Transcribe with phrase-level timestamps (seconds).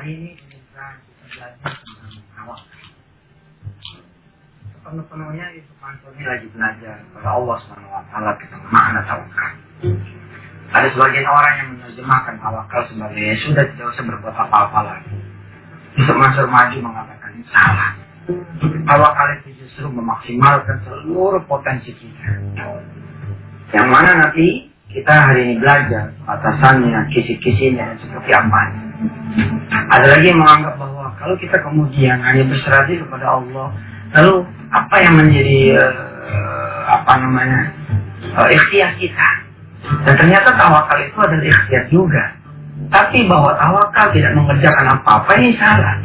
[0.00, 0.96] hari ini kita
[1.28, 2.56] belajar tentang.
[4.72, 5.68] Sepenuh-penuhnya itu
[6.16, 7.56] ini lagi belajar pada Allah
[8.08, 9.52] Taala tentang makna tawakal.
[10.72, 15.20] Ada sebagian orang yang menerjemahkan tawakal sebagai sudah tidak usah berbuat apa-apa lagi.
[16.00, 17.92] Yusuf Mansur maju mengatakan ini salah.
[18.88, 22.40] Tawakal itu justru memaksimalkan seluruh potensi kita.
[23.76, 28.89] Yang mana nanti kita hari ini belajar batasannya, kisi-kisinya, dan seperti apa.
[29.90, 33.66] Ada lagi yang menganggap bahwa kalau kita kemudian hanya berserah diri kepada Allah,
[34.14, 34.34] lalu
[34.70, 37.60] apa yang menjadi uh, apa namanya
[38.38, 39.28] uh, ikhtiar kita?
[40.06, 42.24] Dan ternyata tawakal itu adalah ikhtiar juga.
[42.90, 45.96] Tapi bahwa tawakal tidak mengerjakan apa-apa ini salah.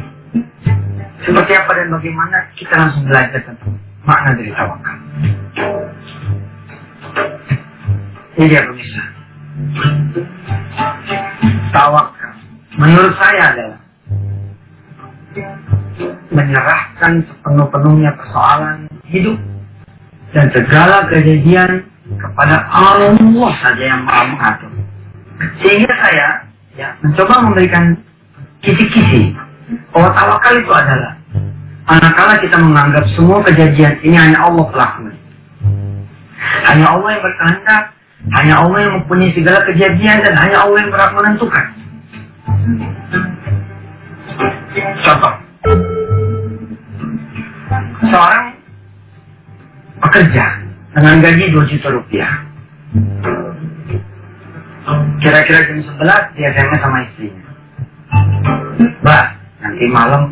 [1.26, 3.74] Seperti apa dan bagaimana kita langsung belajar tentang
[4.06, 4.96] makna dari tawakal.
[8.36, 9.02] Ini dia pemirsa.
[11.72, 12.15] Tawakal.
[12.76, 13.78] Menurut saya adalah
[16.28, 19.36] menyerahkan sepenuh-penuhnya persoalan hidup
[20.36, 21.88] dan segala kejadian
[22.20, 24.70] kepada Allah saja yang maha mengatur.
[25.64, 26.28] Sehingga saya
[26.76, 27.96] ya mencoba memberikan
[28.60, 29.32] kisi-kisi
[29.92, 31.12] bahwa tawakal itu adalah
[31.88, 35.16] manakala kita menganggap semua kejadian ini hanya Allah pelakunya.
[36.68, 37.82] Hanya Allah yang berkehendak,
[38.36, 41.64] hanya Allah yang mempunyai segala kejadian dan hanya Allah yang berhak menentukan.
[45.02, 45.34] Contoh.
[48.06, 48.44] Seorang
[49.98, 50.44] pekerja
[50.94, 52.32] dengan gaji 2 juta rupiah.
[55.18, 57.44] Kira-kira jam 11 dia SMS sama istrinya.
[59.02, 59.24] Mbak,
[59.64, 60.22] nanti malam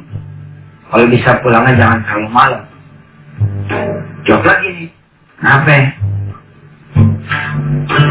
[0.95, 2.63] kalau bisa pulangnya jangan terlalu malam.
[4.23, 4.89] Jawab lagi nih.
[5.43, 5.77] Kenapa?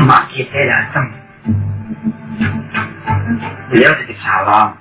[0.04, 1.08] Mak kita datang.
[3.74, 4.78] Beliau titip salam.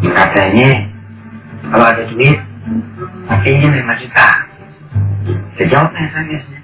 [0.00, 0.88] Katanya,
[1.68, 2.40] kalau ada duit,
[3.44, 4.28] pinjam 5 juta.
[5.60, 6.60] Saya jawab SMS-nya.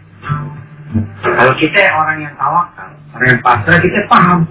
[1.20, 4.48] Kalau kita orang yang tawakal, orang yang pasrah, kita paham.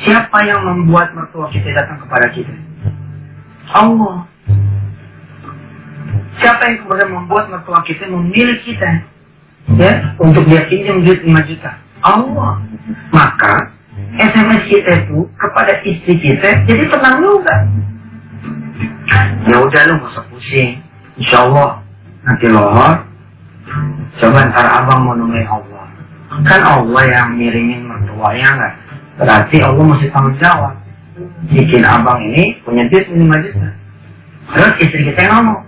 [0.00, 2.56] Siapa yang membuat mertua kita datang kepada kita?
[3.76, 4.24] Allah.
[6.40, 9.04] Siapa yang kemudian membuat mertua kita memilih kita?
[9.76, 11.76] Ya, untuk dia pinjam duit 5 juta.
[12.00, 12.64] Allah.
[13.12, 13.71] Maka
[14.12, 17.56] SMS kita itu kepada istri kita jadi tenang juga.
[19.48, 20.84] Ya udah lu usah pusing.
[21.16, 21.80] Insya Allah
[22.28, 23.08] nanti lohor.
[24.20, 25.84] Coba ntar abang mau Allah.
[26.44, 28.74] Kan Allah yang miringin mertua ya enggak?
[29.16, 30.74] Berarti Allah mesti tanggung jawab.
[31.48, 33.70] Bikin abang ini punya duit 5 juta.
[34.52, 35.64] Terus istri kita yang ngomong.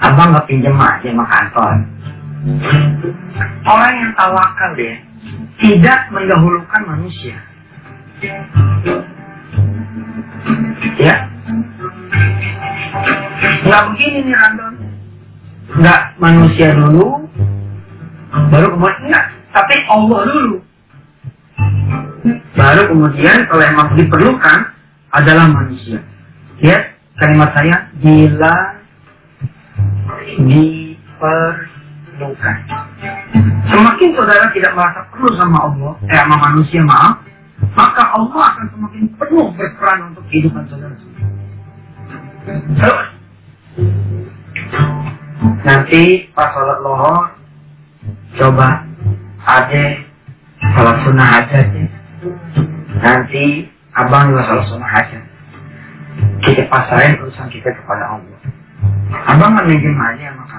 [0.00, 1.74] Abang gak pinjem aja sama kantor.
[3.66, 5.09] Orang yang tawakal dia
[5.60, 7.36] tidak mendahulukan manusia.
[11.00, 11.16] Ya.
[13.64, 14.74] Nggak begini nih Randon.
[15.70, 17.30] Nggak manusia dulu,
[18.50, 19.26] baru kemudian enggak.
[19.50, 20.56] Tapi Allah dulu.
[22.58, 24.58] Baru kemudian kalau emang diperlukan
[25.14, 26.02] adalah manusia.
[26.60, 28.54] Ya, kalimat saya bila
[30.44, 32.56] diperlukan.
[33.70, 37.22] Semakin saudara tidak merasa perlu sama Allah, eh sama manusia maaf,
[37.78, 40.96] maka Allah akan semakin penuh berperan untuk kehidupan saudara.
[42.50, 43.06] Terus,
[45.62, 47.30] nanti pas sholat lohor,
[48.34, 48.82] coba
[49.46, 49.84] ada
[50.74, 51.86] salat sunnah hajat ya.
[53.00, 55.22] Nanti abang juga salat sunnah hajat.
[56.42, 58.38] Kita pasarin urusan kita kepada Allah.
[59.30, 60.49] Abang kan aja sama.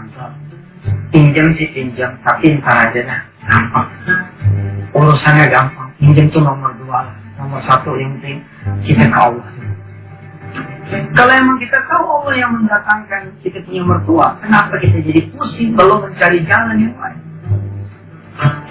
[1.11, 3.22] Pinjam sih pinjam, tapi ntar aja nah.
[3.44, 3.88] Gampang.
[4.95, 5.89] Urusannya gampang.
[5.99, 7.16] Pinjam tuh nomor dua lah.
[7.35, 8.39] Nomor satu yang penting
[8.88, 9.47] kita ke Allah.
[10.91, 16.03] Kalau emang kita tahu Allah yang mendatangkan kita punya mertua, kenapa kita jadi pusing belum
[16.03, 17.19] mencari jalan yang lain?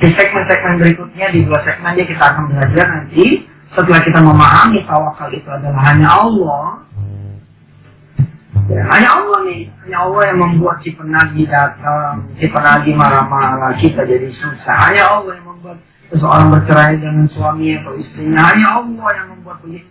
[0.01, 5.33] Di segmen-segmen berikutnya, di dua segmen aja kita akan belajar nanti setelah kita memahami tawakal
[5.33, 6.85] itu adalah hanya Allah,
[8.71, 14.07] Ya, hanya Allah nih, hanya Allah yang membuat si penagih datang, si penagih marah-marah, kita
[14.07, 14.77] jadi susah.
[14.87, 18.39] Hanya Allah yang membuat seseorang bercerai dengan suami atau istrinya.
[18.55, 19.91] Hanya Allah yang membuat begitu.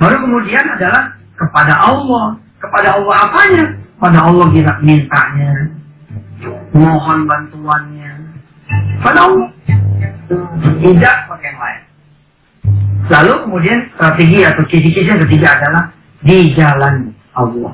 [0.00, 2.26] Baru kemudian adalah kepada Allah.
[2.56, 3.64] Kepada Allah apanya?
[4.00, 5.52] Pada Allah kita mintanya.
[6.72, 8.12] Mohon bantuannya.
[9.04, 9.48] Pada Allah.
[10.80, 11.82] Tidak pakai yang lain.
[13.10, 15.92] Lalu kemudian strategi atau kisi-kisi yang ketiga adalah
[16.24, 17.09] di jalan
[17.44, 17.72] Allah.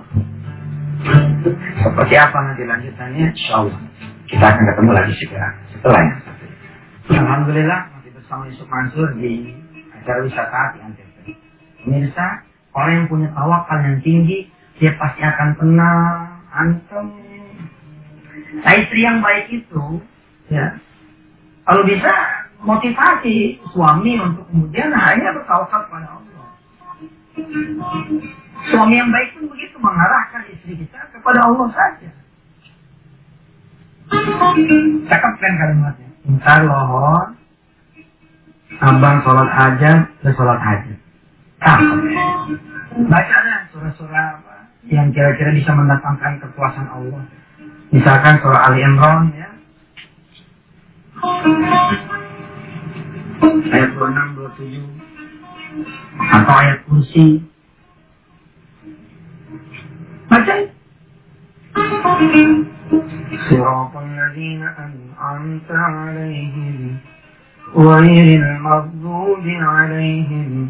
[1.82, 3.24] Seperti apa nanti lanjutannya?
[3.34, 3.78] Insya Allah.
[4.26, 6.44] Kita akan ketemu lagi segera setelah yang satu.
[7.14, 9.54] Alhamdulillah masih bersama Yusuf Mansur di
[9.94, 11.08] acara wisata di Antep.
[11.86, 12.46] Pemirsa,
[12.76, 17.08] Orang yang punya tawakal yang tinggi, dia pasti akan tenang, anteng.
[18.60, 20.04] Nah istri yang baik itu,
[20.52, 20.76] ya,
[21.64, 22.12] kalau bisa
[22.60, 26.46] motivasi suami untuk kemudian hanya bertawakal kepada Allah.
[28.66, 32.10] Suami yang baik pun begitu mengarahkan istri kita kepada Allah saja.
[35.06, 36.08] Cakap kan kalimatnya.
[36.26, 37.38] Ntar lohon,
[38.82, 40.94] abang sholat aja, dan sholat aja.
[41.62, 41.98] Cakep.
[43.06, 43.38] Baca
[43.76, 44.56] surah-surah apa
[44.88, 47.22] yang kira-kira bisa mendatangkan kekuasaan Allah.
[47.92, 49.48] Misalkan surah Ali Imran ya.
[53.66, 54.80] Ayat 26, 27.
[56.16, 57.44] Atau ayat kursi.
[60.35, 60.55] Baca.
[63.49, 66.97] صراط الذين أنعمت عليهم
[67.75, 70.69] غير المغضوب عليهم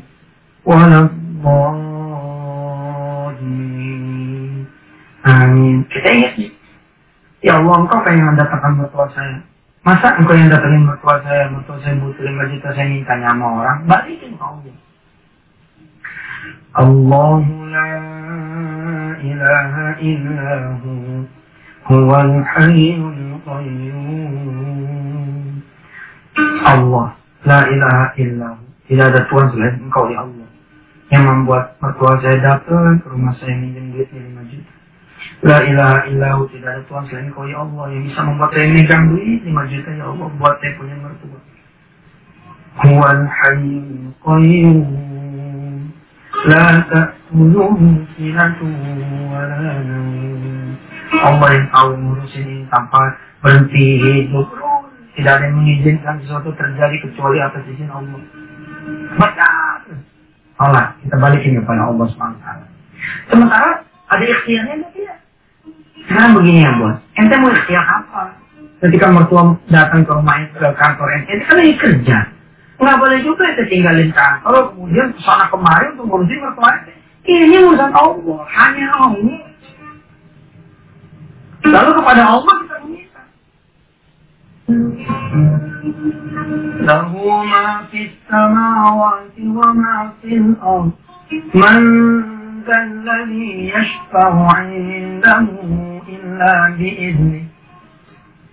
[0.66, 2.02] ولا الضالين
[5.22, 5.86] Amin.
[5.86, 6.50] Kita ingat nih.
[7.46, 9.38] Ya Allah, engkau pengen mendatangkan mertua saya.
[9.86, 13.86] Masa engkau yang datangin mertua saya, mertua saya butuh lima juta, saya minta nyama orang.
[13.86, 14.74] Balikin ke Allah.
[16.76, 17.92] Allahu la
[19.20, 21.28] ilaha illahu
[21.92, 24.52] هو الحي القيوم
[26.62, 27.08] Allah
[27.44, 30.48] La ilaha illahu Tidak ada Tuhan selain engkau ya Allah
[31.12, 34.72] Yang membuat mertua saya datang ke rumah saya minjem duit 5 juta
[35.44, 39.04] La ilaha illahu Tidak ada Tuhan selain engkau ya Allah Yang bisa membuat saya megang
[39.12, 41.40] duit 5 juta ya Allah Buat saya punya mertua
[42.72, 45.05] Huwal hayyul qayyum
[48.15, 48.67] Sinatu
[49.27, 49.59] wa la
[51.27, 54.47] Allah yang tahu ngurusin ini tanpa berhenti hidup.
[55.19, 58.21] Tidak ada yang mengizinkan sesuatu terjadi kecuali atas izin Allah.
[59.19, 59.49] Maka
[60.63, 62.47] Allah kita balikin kepada Allah SWT.
[63.27, 65.19] Sementara ada ikhtiarnya enggak tidak?
[66.07, 68.23] Sekarang begini ya bos, ente mau ikhtiar apa?
[68.87, 72.19] Ketika mertua datang ke rumah ke kantor ente kan lagi kerja.
[72.77, 76.93] Nggak boleh juga itu tinggalin kantor, kemudian ke sana kemari untuk ngurusin mertuanya.
[77.27, 79.43] Ini urusan Allah, hanya Allah.
[81.67, 83.23] Lalu kepada Allah kita meminta.
[86.87, 90.93] Lahu ma fis samawati wa ma fil ard.
[91.57, 91.83] Man
[92.67, 95.57] alladhi yashfa'u 'indahu
[96.07, 97.47] illa bi'idznih.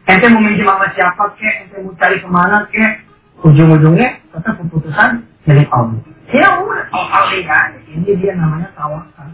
[0.04, 3.06] Ente mau minjem sama siapa kek, ente mau cari ke mana kek,
[3.43, 6.03] ujung-ujungnya tetap keputusan milik Allah.
[6.29, 7.71] Ya udah, tawakal kan.
[7.89, 9.29] Ini dia namanya tawakal.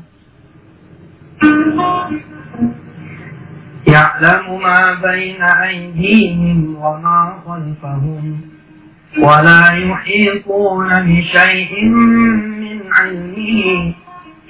[3.84, 8.40] يعلم ما بين أيديهم وما خلفهم
[9.18, 11.72] ولا يحيطون بشيء
[12.64, 13.94] من علمه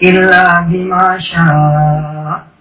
[0.02, 2.54] إلا بما شاء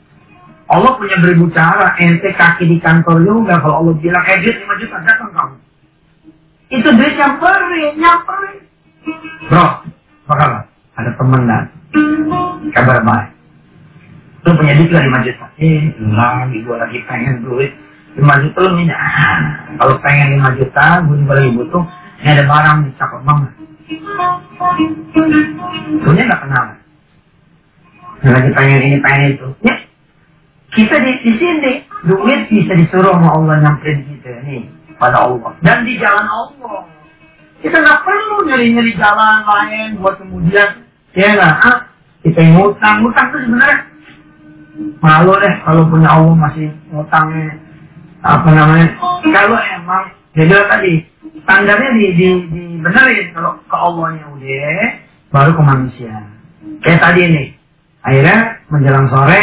[0.73, 3.61] Allah punya beribu cara, ente kaki di kantor juga.
[3.61, 5.55] Kalau Allah bilang, eh duit 5 juta, datang kamu.
[6.68, 8.58] Itu duit nyamperin, nyamperin.
[9.48, 9.66] Bro,
[10.28, 10.68] bakalan
[11.00, 11.64] ada teman dan
[12.76, 13.30] kabar baik.
[14.44, 15.46] Lu punya duit lah 5 juta.
[15.56, 17.72] Eh lagi gue lagi pengen duit.
[18.20, 19.40] 5 juta lu minta ah,
[19.80, 21.84] kalau pengen 5 juta gue juga lagi butuh.
[22.18, 23.50] Ini ada barang nih cakep banget.
[26.04, 26.64] Punya nggak kenal.
[28.20, 29.48] Yang lagi pengen ini pengen itu.
[29.64, 29.74] Ya
[30.68, 31.72] kita di, di sini
[32.04, 34.44] duit bisa disuruh sama Allah nyamperin kita.
[34.44, 35.54] Nih pada Allah.
[35.62, 36.84] Dan di jalan Allah.
[37.58, 41.54] Kita nggak perlu nyari nyari jalan lain buat kemudian ya nggak?
[41.66, 41.78] Ah,
[42.22, 43.02] kita ngutang.
[43.02, 43.78] Ngutang itu sebenarnya
[45.02, 47.58] malu deh kalau punya Allah masih ngutangnya.
[48.22, 48.88] Apa namanya?
[49.26, 50.92] Kalau emang jadi tadi
[51.42, 53.26] standarnya di, di, di benerin.
[53.34, 54.86] Kalau ke Allahnya udah
[55.34, 56.14] baru ke manusia.
[56.82, 57.48] Kayak tadi nih
[58.06, 58.38] akhirnya
[58.70, 59.40] menjelang sore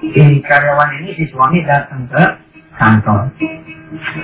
[0.00, 2.24] si karyawan ini si suami datang ke
[2.80, 3.28] kantor.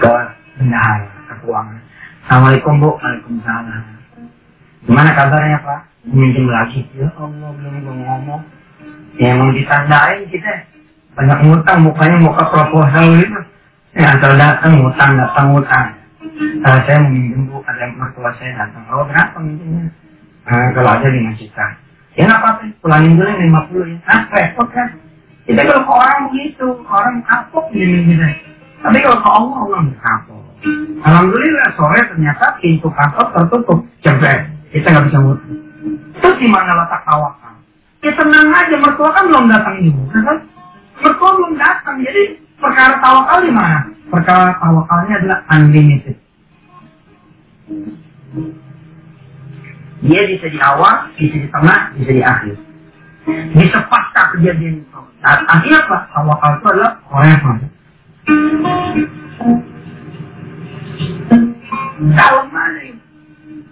[0.01, 0.13] Ke
[0.57, 1.81] bendahara ke keuangan
[2.27, 2.91] Assalamualaikum bu.
[2.99, 3.85] Waalaikumsalam.
[4.83, 5.81] Gimana kabarnya pak?
[6.11, 6.83] Minjem lagi.
[6.99, 8.43] Ya Allah belum ngomong.
[9.15, 10.67] Ya mau ditandain kita.
[11.15, 13.41] Banyak ngutang mukanya muka proposal gitu.
[13.95, 15.87] Ya asal datang ngutang datang ngutang.
[16.67, 18.83] Kalau saya mau minjem bu ada mertua saya datang.
[18.91, 19.87] Oh berapa minjemnya?
[20.51, 21.67] Nah, kalau ada lima juta.
[22.19, 22.63] Ya nggak apa-apa.
[22.83, 23.99] Pulangin dulu yang lima puluh ya.
[24.11, 24.99] Ah repot kan?
[25.47, 28.19] Kita kalau ke orang begitu orang kapok gitu
[28.83, 30.36] tapi kalau ke Allah Allah nggak kapok
[31.07, 33.79] Alhamdulillah sore ternyata pintu kantor tertutup.
[34.03, 34.51] Jebret.
[34.75, 35.67] Kita nggak bisa ngutang
[36.17, 37.55] terus di mana letak tawakal
[38.03, 38.77] ya tenang aja.
[38.77, 40.39] Mertua kan belum datang juga kan?
[41.01, 41.97] Mertua belum datang.
[42.03, 42.23] Jadi
[42.59, 43.79] perkara tawakal di mana?
[44.11, 46.17] Perkara tawakalnya adalah unlimited.
[50.07, 52.55] Dia bisa di awal bisa di tengah bisa di akhir.
[53.55, 55.01] Bisa pasca kejadian itu.
[55.19, 55.99] Nah, artinya apa?
[56.15, 57.59] Tawakal itu adalah orang
[61.97, 62.81] Kalau mana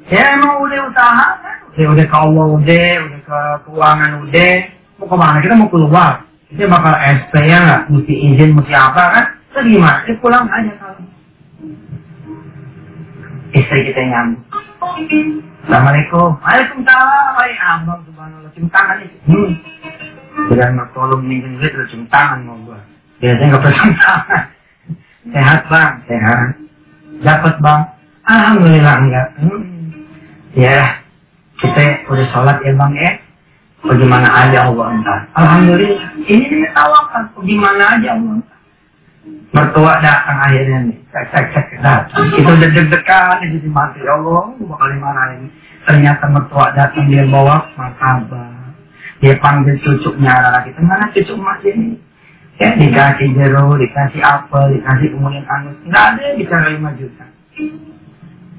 [0.04, 1.57] Ya emang udah usaha kan?
[1.73, 4.54] Udah, udah ke Allah udah, udah ke keuangan udah.
[5.00, 5.37] Mau ke mana?
[5.40, 6.12] Kita mau keluar.
[6.52, 7.83] Kita bakal SP ya nggak?
[7.88, 9.25] Mesti izin, mesti apa kan?
[9.57, 9.99] Terus gimana?
[10.04, 11.00] Kita pulang aja kalau.
[13.54, 14.45] Istri kita yang nyambung.
[15.64, 16.28] Assalamualaikum.
[16.45, 17.33] Waalaikumsalam.
[17.40, 18.50] Hai abang subhanallah.
[18.52, 19.16] Cium tangan itu.
[19.25, 19.52] Hmm.
[20.52, 22.76] Biar mau tolong minjem duit lu cium tangan mau gua.
[23.25, 24.43] Biasanya nggak pernah tangan.
[25.33, 26.63] Sehat bang, sehat.
[27.25, 27.81] Dapat bang.
[28.25, 29.26] Alhamdulillah enggak.
[29.40, 29.62] Hmm.
[30.54, 31.02] Ya,
[31.59, 33.12] kita udah sholat ya bang ya.
[33.85, 35.21] Bagaimana aja Allah entah.
[35.37, 36.09] Alhamdulillah.
[36.25, 37.23] Ini dia tawakal.
[37.37, 38.59] Bagaimana aja Allah entah.
[39.54, 40.99] Mertua datang akhirnya nih.
[41.12, 42.33] Cek cek cek datang.
[42.33, 44.00] Kita udah deg-degan di mati.
[44.04, 45.49] Ya Allah, bakal mana ini.
[45.85, 48.76] Ternyata mertua datang dia bawa martabak.
[49.21, 50.81] Dia panggil cucunya kita.
[50.81, 51.97] Mana cucu emak ini?
[52.54, 55.75] Ya dikasih jeruk, dikasih apel, dikasih kemudian anus.
[55.90, 57.25] Nggak ada yang bicara 5 juta.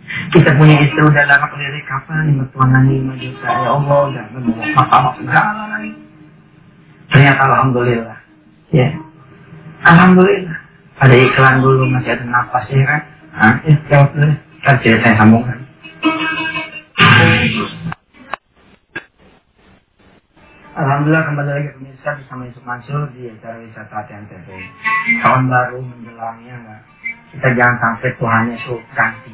[0.05, 4.63] Kita punya istri udah lama dari kapan nih mertua lima juta ya Allah udah membawa
[4.77, 5.91] masalah segala lagi.
[7.09, 8.19] Ternyata alhamdulillah.
[8.69, 8.89] Ya.
[9.85, 10.57] Alhamdulillah.
[10.95, 13.01] Ada iklan dulu masih ada nafas ya kan?
[13.35, 13.53] Hah?
[13.67, 14.33] Ya, jawab dulu.
[14.63, 15.57] Kan saya sambungkan.
[20.75, 24.47] Alhamdulillah kembali lagi pemirsa bersama Yusuf Mansur di acara wisata TV.
[25.23, 26.83] Tahun baru menjelangnya?
[27.31, 29.31] Kita jangan sampai Tuhannya suruh ganti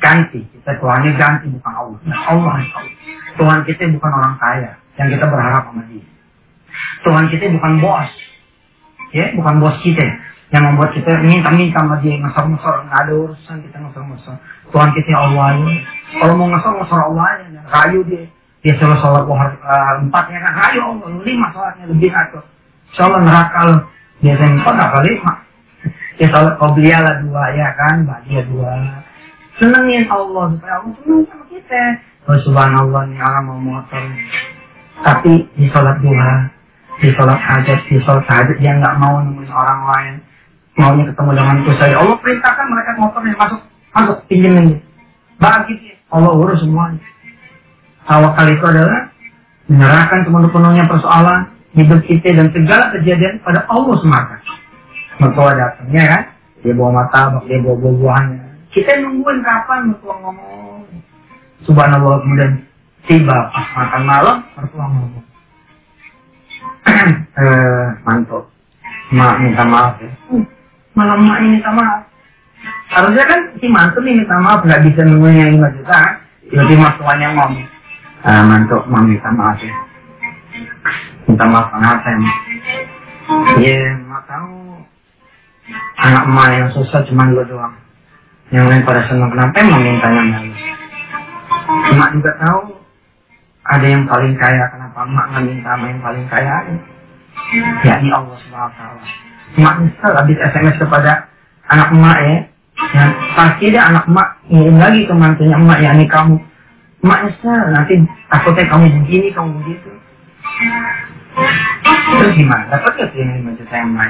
[0.00, 0.40] ganti.
[0.52, 1.98] Kita Tuhannya ganti bukan Allah.
[2.04, 2.56] Nah, Allah
[3.40, 6.04] Tuhan kita bukan orang kaya yang kita berharap sama dia.
[7.08, 8.10] Tuhan kita bukan bos.
[9.16, 10.04] Ya, bukan bos kita
[10.50, 14.34] yang membuat kita minta-minta sama dia ngesor-ngesor nggak ada urusan kita ngesor-ngesor
[14.74, 15.78] Tuhan kita Allah ini
[16.18, 18.26] kalau mau ngesor-ngesor Allah aja rayu dia
[18.60, 22.44] dia selalu sholat duha uh, empat ya kan Allah lima sholatnya lebih atau
[22.92, 23.76] sholat neraka lo
[24.20, 25.32] biasanya empat apa lima?
[26.20, 28.04] Ya sholat kau lah dua ya kan?
[28.28, 29.00] Dia dua.
[29.56, 31.82] Senengin Allah supaya Allah senang sama kita.
[32.28, 34.04] Oh subhanallah nih Allah mau motor
[35.00, 36.52] tapi di sholat duha
[37.00, 40.14] di sholat hajat di sholat hajat dia nggak mau nemuin orang lain.
[40.76, 43.60] Maunya ketemu dengan saya Allah perintahkan mereka motornya masuk
[43.96, 44.84] masuk pinjemin
[45.40, 47.00] bagi Allah urus semuanya
[48.10, 49.14] tawakal itu adalah
[49.70, 51.46] menyerahkan sepenuh-penuhnya persoalan
[51.78, 54.36] hidup kita dan segala kejadian pada Allah semata
[55.22, 56.22] mertua datangnya kan
[56.66, 60.86] dia bawa mata dia bawa buah-buahannya kita nungguin kapan mertua ngomong.
[61.66, 62.52] Subhanallah kemudian
[63.10, 65.26] tiba pas makan malam mertua ngomong.
[67.42, 68.46] eh, mantap.
[69.10, 70.10] Ma minta maaf ya.
[70.30, 70.46] Hmm,
[70.94, 72.06] malam mak ini minta maaf.
[72.94, 76.14] Harusnya kan si mantu nih minta maaf nggak bisa nungguin yang lima juta kan.
[76.46, 77.66] Tiba-tiba tuanya ngomong.
[78.20, 79.72] Ah, mantu mau minta maaf ya.
[81.24, 82.18] Minta maaf kenapa ya?
[83.56, 84.84] Iya, mak tahu.
[86.04, 87.72] Anak emak yang susah cuma lu doang.
[88.52, 90.52] Yang lain pada senang kenapa emang mintanya malu?
[91.96, 92.60] Emak juga tahu.
[93.70, 96.54] Ada yang paling kaya kenapa emak nggak minta sama yang paling kaya?
[97.88, 99.02] Yakni Allah subhanahu wa taala.
[99.56, 101.12] Emak nyesel habis SMS kepada
[101.72, 102.36] anak emak ya.
[102.90, 106.49] Ya pasti dia anak emak ngirim lagi ke mantunya emak yakni kamu
[107.00, 107.94] emak nyesel nanti
[108.28, 109.90] takutnya kamu begini kamu begitu
[112.10, 112.66] terus gimana?
[112.68, 114.06] Dapat ya yang lima juta yang emak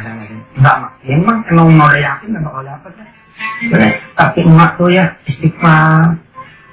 [0.57, 0.93] enggak mak.
[1.05, 6.17] Ya emang emang mau yakin nggak bakal dapat ya tapi emak tuh ya istighfar.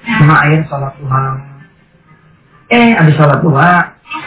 [0.08, 1.26] Emak air sholat duha.
[2.72, 3.72] Eh ada sholat duha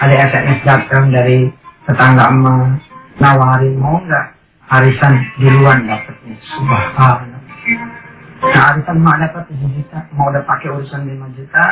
[0.01, 1.49] ada SMS datang dari
[1.89, 2.85] tetangga emak
[3.19, 4.27] nawarin mau nggak?
[4.71, 6.39] Arisan di luar dapetnya.
[6.55, 7.99] Subhanallah
[8.41, 11.65] arisan emak dapat 7 juta mau udah pakai urusan 5 juta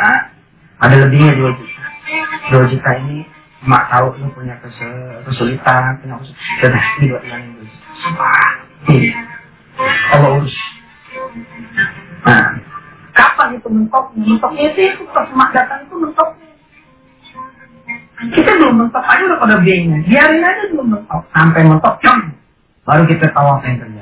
[0.79, 1.81] ada lebihnya 2 juta
[2.53, 3.25] 2 juta ini
[3.65, 4.55] emak tahu lu punya
[5.27, 7.65] kesulitan punya kesulitan sudah ini buat yang itu
[8.05, 9.39] subhanallah
[10.11, 10.57] Allah urus.
[12.27, 12.47] Nah,
[13.15, 14.05] kapan itu mentok?
[14.19, 16.31] Mentoknya itu pas mak datang itu mentok.
[18.35, 20.03] Kita belum mentok aja udah pada bingung.
[20.03, 21.23] Biarin aja belum mentok.
[21.31, 22.35] Sampai mentok, jam.
[22.83, 23.98] Baru kita tahu apa yang terjadi.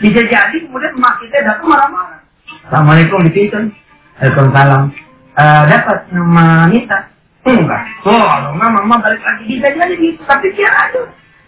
[0.00, 2.24] Bisa jadi kemudian mak kita datang marah-marah.
[2.64, 3.68] Assalamualaikum di pintu.
[4.16, 4.82] Waalaikumsalam.
[5.36, 6.98] Uh, dapat nama Nita.
[7.44, 7.82] Enggak.
[8.08, 9.44] Oh, kalau nggak mama balik lagi.
[9.44, 10.24] Bisa jadi gitu.
[10.24, 11.00] Tapi biar aja.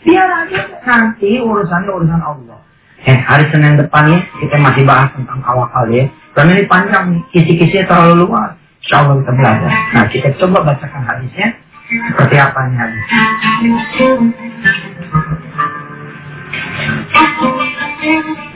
[0.04, 0.60] Biar aja.
[0.84, 2.60] Nanti urusannya urusan Allah.
[3.02, 6.06] Eh, hari Senin depan ya, kita masih bahas tentang tawakal ya.
[6.38, 8.54] Karena ini panjang nih, kisi-kisinya terlalu luas.
[8.84, 9.70] Insya Allah kita belajar.
[9.90, 11.48] Nah, kita coba bacakan hadisnya.
[11.92, 13.04] Seperti apa nih hadis?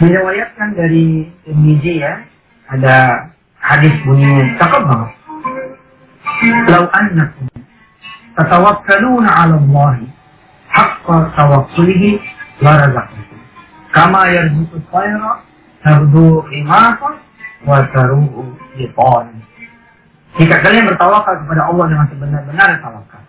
[0.02, 2.18] Diriwayatkan dari Tirmizi ya,
[2.66, 3.30] ada
[3.62, 5.12] hadis bunyinya cakep banget.
[6.66, 7.46] Lau annakum
[8.34, 10.02] tatawakkaluna 'ala Allah
[10.66, 12.18] haqqa tawakkulihi
[12.58, 13.06] wa.
[13.94, 15.46] Kama yarzuqu tayra
[15.86, 17.14] tardu rimatan
[17.70, 17.86] wa
[18.74, 19.26] bitan.
[20.36, 23.22] Jika kalian bertawakal kepada Allah dengan sebenar-benar tawakal,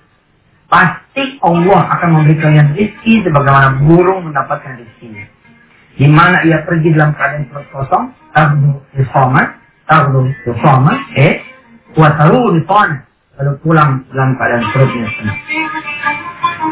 [0.65, 5.36] pasti Allah akan memberi kalian rezeki sebagaimana burung mendapatkan rezekinya.
[5.97, 9.45] Di mana ia pergi dalam keadaan perut kosong, tardu risaman,
[9.89, 11.41] tardu risaman, eh,
[11.97, 13.01] taruhu bitan
[13.37, 15.39] lalu pulang dalam keadaan perutnya senang.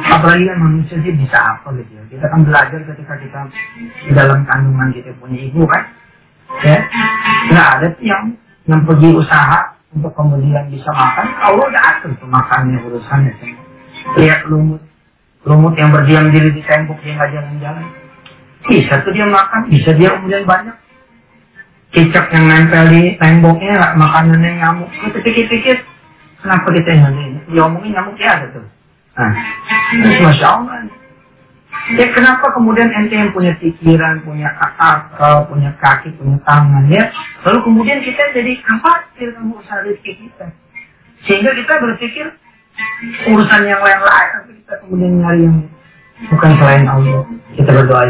[0.05, 2.03] Apalagi yang manusia sih bisa apa gitu ya.
[2.09, 3.39] Kita kan belajar ketika kita
[4.05, 5.83] di dalam kandungan kita punya ibu kan.
[6.61, 6.77] Ya,
[7.49, 8.23] nggak ada tuh yang
[8.69, 11.25] yang pergi usaha untuk kemudian bisa makan.
[11.41, 13.33] Allah udah atur tuh makannya urusannya.
[14.21, 14.81] Lihat lumut,
[15.45, 17.85] lumut yang berdiam diri di tembok dia nggak jalan-jalan.
[18.65, 20.75] Bisa tuh dia makan, bisa dia kemudian banyak.
[21.93, 24.89] Cicak yang nempel di temboknya, makanannya nyamuk.
[24.91, 25.77] Kita pikir-pikir,
[26.45, 27.41] Kenapa kita yang ini?
[27.49, 28.61] Diomongin nyamuk ya ada tuh.
[29.17, 29.33] Nah,
[29.97, 30.85] terus Masya Allah.
[31.97, 37.09] Ya kenapa kemudian ente yang punya pikiran, punya akal, punya kaki, punya tangan ya.
[37.49, 40.53] Lalu kemudian kita jadi khawatir sama usaha rezeki kita.
[41.25, 42.25] Sehingga kita berpikir
[43.25, 45.57] urusan yang lain-lain, tapi kita kemudian nyari yang
[46.29, 47.25] bukan selain Allah.
[47.57, 48.03] Kita berdoa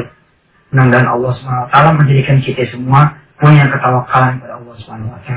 [0.75, 5.29] mudah Allah SWT menjadikan kita semua punya ketawakalan pada Allah SWT.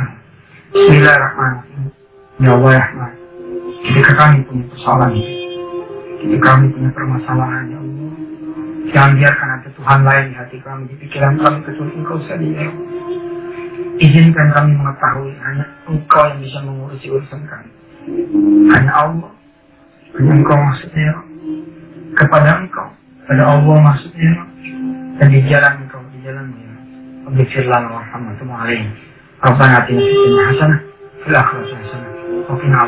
[0.74, 1.94] Bismillahirrahmanirrahim.
[2.38, 3.12] Ya Allah ya Rahman,
[3.82, 5.10] ketika kami punya persoalan,
[6.22, 8.10] ketika kami punya permasalahan ya Allah,
[8.94, 12.70] jangan biarkan ada Tuhan lain di hati kami, di pikiran kami kecuali Engkau saja ya.
[13.98, 17.70] Izinkan kami mengetahui hanya Engkau yang bisa mengurusi urusan kami.
[18.70, 19.32] Hanya Allah,
[20.14, 21.16] hanya Engkau maksudnya ya
[22.22, 22.88] Kepada Engkau,
[23.26, 24.47] pada Allah maksudnya ya
[25.18, 28.90] Dan di jalan Engkau, di jalan ya lana warhamatullahi alaihim.
[29.42, 30.80] Rabbana atina fid dunya hasanah
[31.26, 32.10] fil akhirati hasanah
[32.48, 32.78] Waqina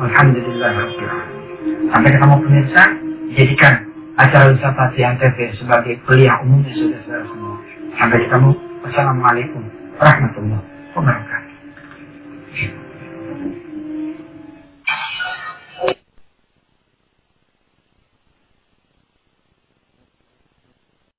[0.00, 0.70] Alhamdulillah
[1.90, 2.82] Sampai ketemu pemirsa,
[3.36, 3.74] jadikan
[4.16, 7.56] acara wisata Tiang TV sebagai kuliah umumnya sudah saudara semua.
[7.96, 8.50] Sampai ketemu.
[8.80, 9.62] Wassalamualaikum
[10.00, 10.64] warahmatullahi
[10.96, 12.89] wabarakatuh.